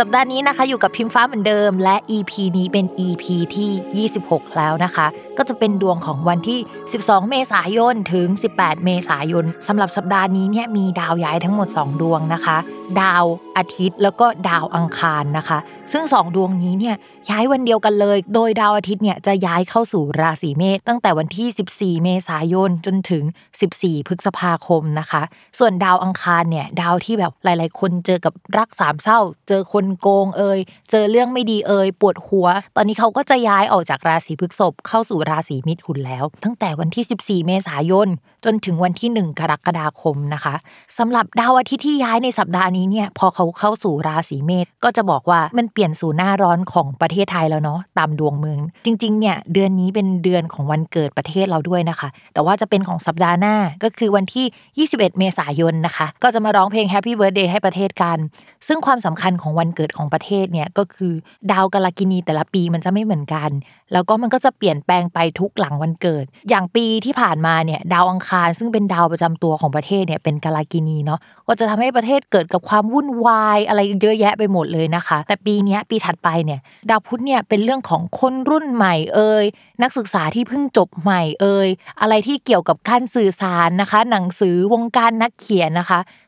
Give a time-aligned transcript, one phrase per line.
[0.00, 3.24] สัปดาห์นี้นะคะอยู่กับพิมฟ้าเหมือนเดิม และ EP นี้เป็น EP
[3.56, 5.06] ที่ 26 แล้วนะคะ
[5.38, 6.58] ก็จะเป็นดวงของวันที่
[6.94, 12.56] 12 เมษายนถึง 18 เมษายนสำหรับสัปดาห์นี้เนี่ยมีดาวย้ายทั้งหมด 2 ดวงนะคะ
[13.00, 13.24] ดาว
[13.56, 15.58] อาทิตย์แล้วก็ดาวอังคารนะคะ
[15.92, 16.96] ซึ่ง 2 ดวงนี้เนี่ย
[17.30, 23.24] ย้ายวันเดียวกันเลย โดยดาวอาทิตย์เนี่ยจะย้ายเข้าสู่ราศีเมษตั้งแต่วันที่ 14 เมษายนจนถึง
[23.66, 25.22] 14 พฤษภาคมนะคะ
[25.58, 29.18] ส่วนดาวอังคารเนี่ยดาวที่แบบหลาย ๆ คนเจอกับรักสามเศร้า
[29.48, 30.58] เจอคนโกงเอ่ย
[30.90, 38.08] เจอเรื่องไม่ดีเอ่ยปวดหัว ตอนนี้เขาก็จะย้ายออกจากราศีพฤษภเข้าสู่ราศีมิถุนแล้ว ตั้งแต่วันที่ 14 เมษายน
[38.44, 40.54] จนถึงวันที่ 1 กรกฎาคมนะคะ
[40.98, 58.18] สำหรับดาวอาทิตย์ที่ย้ายในสัปดาห์นี้เนี่ยพอเขาเข้าสู่ราศีเมษก็จะบอกว่ามันเปลี่ยนสู่หน้าร้อนของประเทศไทยแล้วเนาะตามดวงเมือง จริงๆเนี่ยเดือนนี้เป็นเดือนของวันเกิดประเทศเราด้วยนะคะ แต่ว่าจะเป็นของสัปดาห์หน้าก็คือวันที่ 21 เมษายนนะคะ ก็จะมาร้องเพลง Happy Birthday ให้ประเทศกัน
[58.66, 61.12] ซึ่งความสำคัญของวันเกิดของประเทศเนี่ยก็คือ
[61.52, 63.50] ดาวกาลกินีแต่ละปีมันจะไม่เหมือนกัน
[63.92, 79.44] แล้วก็มันก็จะเปลี่ยนแปลงไปทุกหลังวันเกิด อย่างปีที่ผ่านมาเนี่ยดาวอังคารซึ่งเป็นดาวประจำตัวของประเทศเนี่ยเป็นกาลากินีเนาะก็จะทำให้ประเทศเกิดกับความวุ่นวายอะไรเยอะแยะไปหมดเลยนะคะ แต่ปีนี้ปีถัดไปเนี่ยดาวพุธเนี่ยเป็นเรื่องของคนรุ่นใหม่เอ่ย
[79.82, 81.68] นักศึกษาที่เพิ่งจบใหม่เอ่ย
[82.00, 86.00] อะไรที่เกี่ยวกับการสื่อสารนะคะ หนังสือวงการนักเขียนนะคะ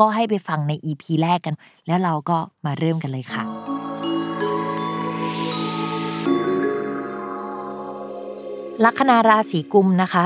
[0.00, 1.54] ก็ให้ไปฟังใน EP แรกกัน
[1.86, 3.44] แล้วเราก็มาเริ่มกันเลยค่ะ
[8.84, 10.24] ลัคนาราศีกุมนะคะ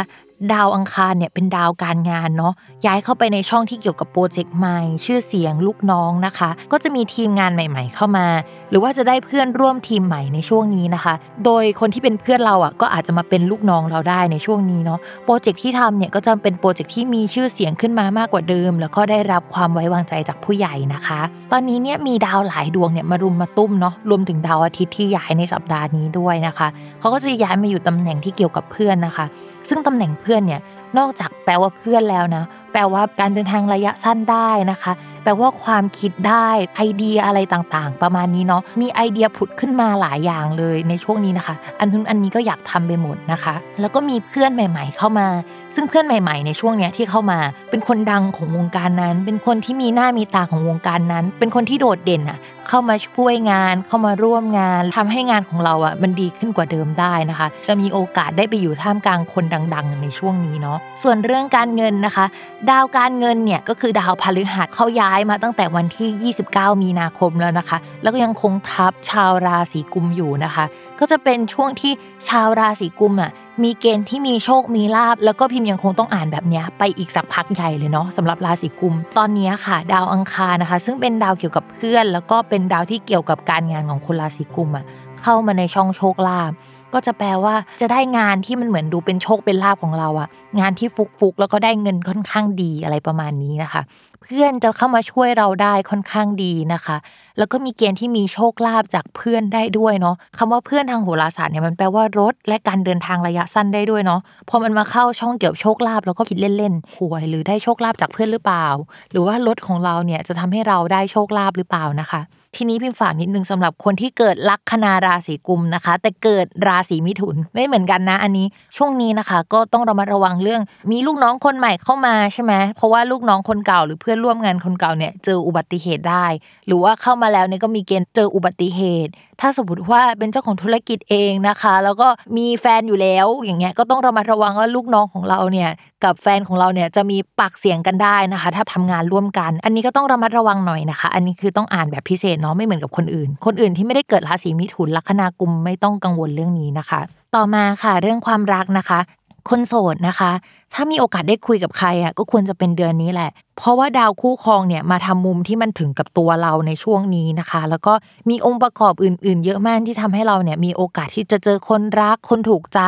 [0.53, 2.53] ดาวอังคารเนี่ยเป็นดาวการงานเนาะ
[2.87, 8.27] ย้ายเข้าไปในช่องที่เกี่ยวกับโปรเจกต์ใหม่ชื่อเสียงลูกน้องนะคะ ก็จะมีทีมงานใหม่ ๆ เข้ามา
[8.71, 21.21] หรือว่าจะได้เพื่อนร่วมทีมใหม่ในช่วงนี้นะคะ โดยคนที่เป็นเพื่อนเราอะก็อาจจะมาเป็นลูกน้องเราได้ในช่วงนี้เนาะโปรเจกต์ที่ทำเนี่ยก็จะเป็นโปรเจกต์ที่มีชื่อเสียงขึ้นมามากกว่าเดิม แล้วก็ได้รับความไว้วางใจจากผู้ใหญ่นะคะ
[21.53, 26.69] ตอนนี้เนี่ยมีดาวหลายดวงเนี่ยมารุมมาตุ้มเนาะรวมถึงดาวอาทิตย์ที่ย้ายในสัปดาห์นี้ด้วยนะคะ
[27.01, 29.27] เขาก็จะย้ายมาอยู่ตำแหน่งที่เกี่ยวกับเพื่อนนะคะ
[29.69, 30.61] ซึ่งตำแหน่งเพื่อนเนี่ย
[30.99, 32.45] นอกจากแปลว่าเพื่อนแล้วนะ
[32.85, 34.93] ลว่าการเดินทางระยะสั้นได้นะคะ
[35.25, 45.29] แปลว่าความคิดได้ไอเดียอะไรต่างๆ ประมาณนี้เนาะมีไอเดียผุดขึ้นมาหลายอย่างเลยในช่วงนี้นะคะ อันนู้นอันนี้ก็อยากทำไปหมดนะคะ แล้วก็มีเพื่อนใหม่ ๆ เข้ามา
[45.75, 47.39] ซึ่งเพื่อนใหม่ ๆ ในช่วงเนี้ยที่เข้ามา
[47.71, 52.39] เป็นคนดังของวงการนั้น เป็นคนที่มีหน้ามีตาของวงการนั้น เป็นคนที่โดดเด่นอะ
[52.69, 62.25] เข้ามาช่วยงาน เข้ามาร่วมงานทำให้งานของเราอะมันดีขึ้นกว่าเดิมได้นะคะ จะมีโอกาสได้ไปอยู่ท่ามกลางคนดัง ๆ ในช่วงนี้เนาะส่วนเรื่องการเงินนะคะ
[62.71, 70.65] ดาวการเงินเนี่ยก็คือดาวพฤหัสเขาย้ายมาตั้งแต่วันที่ 29 มีนาคมแล้วนะคะ แล้วก็ยังคงทับชาวราศีกุมอยู่นะคะ
[70.99, 71.93] ก็จะเป็นช่วงที่
[72.29, 73.31] ชาวราศีกุมอะ
[73.63, 84.85] มีเกณฑ์ที่มีโชคมีลาบแล้วก็พิมพ์ยังคงต้องอ่านแบบนี้ไปอีกสักพักใหญ่เลยเนาะสำหรับราศีกุม ตอนนี้ค่ะ ดาวอังคารนะคะ ซึ่งเป็นดาวเกี่ยวกับเพื่อน แล้วก็เป็นดาวที่เกี่ยวกับการงานของคนราศีกุมอะ
[85.23, 86.53] เข้ามาในช่องโชคลาภ
[86.95, 90.29] ก็จะแปลว่าจะได้งานที่มันเหมือนดูเป็นโชคเป็นลาภของเราอะ
[90.61, 90.89] งานที่
[91.19, 93.83] ฟุกๆแล้วก็ได้เงินค่อนข้างดีอะไรประมาณนี้นะคะ
[94.23, 96.97] เพื่อนจะเข้ามาช่วยเราได้ค่อนข้างดีนะคะ
[97.39, 108.67] แล้วก็มีเกณฑ์ที่มีโชคลาภจากเพื่อนได้ด้วยเนาะคำว่าเพื่อนทางโหราศาสตร์เนี่ยมันแปลว่ารถและการเดินทางระยะสั้นได้ด้วยเนาะพอมันมาเข้าช่องเกี่ยวโชคลาภแล้วก็คิดเล่นๆหวยหรือได้โชคลาภจากเพื่อนหรือเปล่า
[109.11, 112.23] หรือว่ารถของเราเนี่ยจะทำให้เราได้โชคลาภหรือเปล่านะคะ
[112.57, 126.27] ทีนี้พิมฝากนิดนึงสำหรับคนที่เกิดลัคนาราศีกุมนะคะ แต่เกิดราศีมิถุนไม่เหมือนกันนะ อันนี้ช่วงนี้นะคะ ก็ต้องระมัดระวังเรื่อง มีลูกน้องคนใหม่เข้ามาใช่ไหมเพราะว่าลูกน้องคนเก่าหรือพื่อนร่วมงานคนเก่าเนี่ยเจออุบัติเหตุได้
[126.67, 135.71] หรือว่าเข้ามาแล้วเนี่ยก็มีเกณฑ์เจออุบัติเหตุ ถ้าสมมติว่าเป็นเจ้าของธุรกิจเองนะคะ แล้วก็มีแฟนอยู่แล้วอย่างเงี้ยก็ต้องระมัดระวังว่าลูกน้องของเราเนี่ย
[136.05, 147.01] กับแฟนของเราเนี่ยจะมีปากเสียงกันได้นะคะ ถ้าทำงานร่วมกัน อันนี้ก็ต้องระมัดระวังหน่อยนะคะ อันนี้คือต้องอ่านแบบพิเศษเนาะไม่เหมือนกับคนอื่น คนอื่นที่ไม่ได้เกิดราศีมิถุนลัคนากุมไม่ต้องกังวลเรื่องนี้นะคะ
[147.37, 148.99] ต่อมาค่ะเรื่องความรักนะคะ
[149.49, 150.33] คนโสดนะคะ
[150.75, 157.93] ถ้ามีโอกาสได้คุยกับใครอะก็ควรจะเป็นเดือนนี้แหละ เพราะว่าดาวคู่ครองเนี่ยมาทำมุมที่มันถึงกับตัวเราในช่วงนี้นะคะ แล้วก็
[158.31, 162.81] มีองค์ประกอบอื่น ๆ เยอะมากที่ทำให้เราเนี่ยมีโอกาสที่จะเจอคนรักคนถูกใจ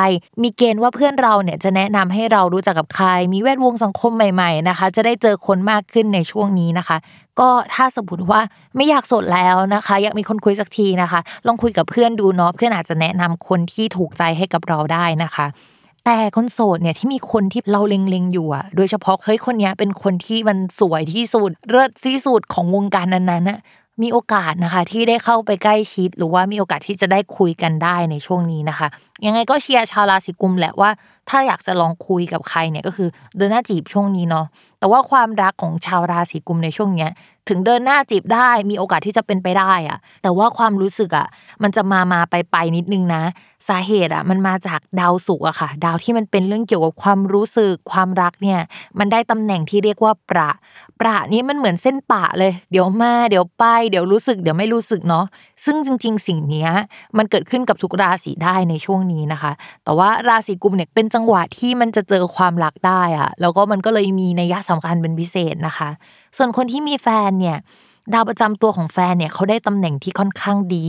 [0.43, 6.97] มีเกณฑ์ว่าเพื่อนเราเนี่ยจะแนะนำให้เรารู้จักกับใคร มีแวดวงสังคมใหม่ ๆ นะคะ จะได้เจอคนมากขึ้นในช่วงนี้นะคะ
[7.41, 8.41] ก็ถ้าสมมติว่า
[8.77, 15.47] ไม่อยากโสดแล้วนะคะ อยากมีคนคุยสักทีนะคะ ลองคุยกับเพื่อนดูเนาะเพื่อนอาจจะแนะนำคนที่ถูกใจให้กับเราได้นะคะ
[16.05, 23.59] แต่คนโสดเนี่ยที่มีคนที่เราเล็งๆอยู่อะโดยเฉพาะเฮ้ยคนนี้เป็นคนที่มันสวยที่สุดเลิศที่สุดของวงการนั้นๆน่ะ
[24.03, 28.89] มีโอกาสนะคะที่ได้เข้าไปใกล้ชิด หรือว่ามีโอกาสที่จะได้คุยกันได้ในช่วงนี้นะคะ
[29.27, 30.91] ยังไงก็เชียร์ชาวราศีกุมแหละว่า
[31.31, 34.47] ถ้าอยากจะลองคุยกับใครเนี่ยก็คือเดินหน้าจีบช่วงนี้เนาะ
[34.79, 37.11] แต่ว่าความรักของชาวราศีกุมในช่วงเนี้ย
[37.49, 41.27] ถึงเดินหน้าจีบได้มีโอกาสที่จะเป็นไปได้อะแต่ว่าความรู้สึกอะ
[41.63, 43.23] มันจะมามาไปไปนิดนึงนะ
[43.69, 48.61] สาเหตุอะมันมาจากดาวศุกร์อะค่ะ ดาวที่มันเป็นเรื่องเกี่ยวกับความรู้สึกความรักเนี่ย
[48.99, 50.51] มันได้ตำแหน่งที่เรียกว่าประ
[51.01, 55.25] ประนี้มันเหมือนเส้นปะเลย เดี๋ยวมาเดี๋ยวไป เดี๋ยวรู้สึก เดี๋ยวไม่รู้สึกเนาะ
[55.65, 56.69] ซึ่งจริง ๆ สิ่งนี้
[57.19, 59.53] มันเกิดขึ้นกับทุกราศีได้ในช่วงนี้นะคะ
[59.85, 65.89] แต่ว่าราศีกุมเนี่ยเป็นจังังหวะที่มันจะเจอความรักได้อะแล้วก็มันก็เลยมีนัยสำคัญเป็นพิเศษนะคะ
[66.37, 67.59] ส่วนคนที่มีแฟนเนี่ย
[68.13, 70.87] ดาวประจำตัวของแฟนเนี่ยเขาได้ตำแหน่งที่ค่อนข้างดี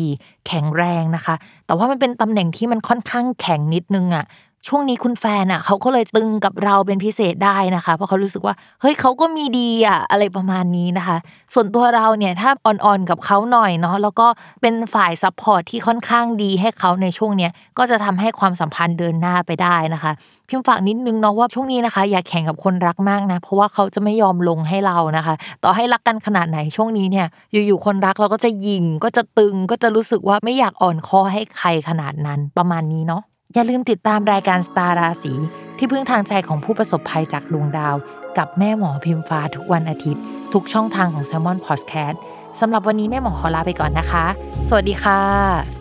[0.48, 1.36] แข็งแรงนะคะ
[1.66, 4.26] แต่ว่ามันเป็นตำแหน่งที่มันค่อนข้างแข็งนิดนึงอะ
[4.68, 11.18] ช่วงนี้คุณแฟนอะเขาก็เลยตึงกับเราเป็นพิเศษได้นะคะ เพราะเขารู้สึกว่าเฮ้ยเขาก็มีดีอะอะไรประมาณนี้นะคะ
[11.54, 14.28] ส่วนตัวเราเนี่ยถ้าอ่อนๆกับเขาหน่อยเนาะแล้วก็
[14.62, 20.12] เป็นฝ่าย support ที่ค่อนข้างดีให้เขาในช่วงเนี้ยก็จะทำให้ความสัมพันธ์เดินหน้าไปได้นะคะ
[20.50, 25.34] พิมฝากนิดนึงเนาะว่าช่วงนี้นะคะ อย่าแข่งกับคนรักมากนะเพราะว่าเขาจะไม่ยอมลงให้เรานะคะ
[25.64, 27.28] ต่อให้รักกันขนาดไหนช่วงนี้เนี่ย
[27.68, 35.34] อยู่ๆคนรักเราก็จะยิงก็จะตึงก็จะรู้สึกว่าไม่อยากอ่อนคอให้ใครขนาดนั้นประมาณนี้เนาะ อย่าลืมติดตามรายการสตาร์ราศี
[35.78, 37.96] ที่พึ่งทางใจของผู้ประสบภัยจากดวงดาว
[38.38, 42.16] กับแม่หมอพิมฟ้าทุกวันอาทิตย์ ทุกช่องทางของ s ซ l m o n Podcast
[42.60, 44.26] สำหรับวันนี้แม่หมอขอลาไปก่อนนะคะ
[44.70, 45.81] สวัสดีค่ะ